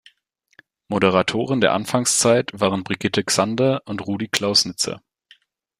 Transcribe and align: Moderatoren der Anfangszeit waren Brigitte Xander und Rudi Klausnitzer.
Moderatoren 0.87 1.61
der 1.61 1.73
Anfangszeit 1.73 2.59
waren 2.59 2.83
Brigitte 2.83 3.23
Xander 3.23 3.83
und 3.85 4.01
Rudi 4.07 4.29
Klausnitzer. 4.29 5.03